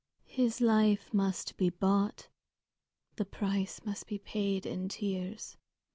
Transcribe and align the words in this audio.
His 0.25 0.61
life 0.61 1.13
must 1.13 1.57
be 1.57 1.69
bought; 1.69 2.27
the 3.17 3.23
price 3.23 3.79
must 3.85 4.07
be 4.07 4.17
paid 4.17 4.65
in 4.65 4.89
tears. 4.89 5.57